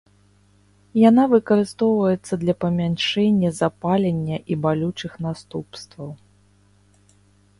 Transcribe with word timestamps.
Яна 1.09 1.23
выкарыстоўваецца 1.33 2.33
для 2.43 2.55
памяншэння 2.63 3.49
запалення 3.61 4.37
і 4.55 4.57
балючых 4.63 5.13
наступстваў. 5.29 6.09